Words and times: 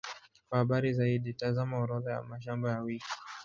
Kwa 0.49 0.57
habari 0.57 0.93
zaidi, 0.93 1.33
tazama 1.33 1.77
Orodha 1.79 2.11
ya 2.11 2.23
mashamba 2.23 2.71
ya 2.71 2.81
wiki. 2.81 3.11